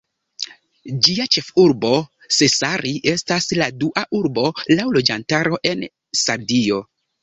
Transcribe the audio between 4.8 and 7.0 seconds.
laŭ loĝantaro en Sardio.